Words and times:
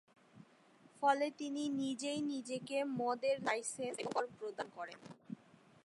ফলে 1.01 1.27
তিনি 1.31 1.63
নিজেই 1.81 2.19
নিজেকে 2.23 2.77
মদের 2.99 3.35
লাইসেন্স 3.43 3.95
এবং 3.99 4.11
কর 4.13 4.25
প্রদান 4.39 4.67
করেন। 4.75 4.99